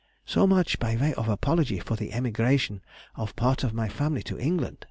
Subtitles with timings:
[0.25, 2.81] So much, by way of apology, for the emigration
[3.13, 4.79] of part of my family to England.